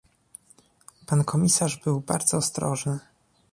Pan 1.07 1.23
komisarz 1.23 1.77
był 1.83 2.01
bardzo 2.01 2.37
ostrożny 2.37 2.99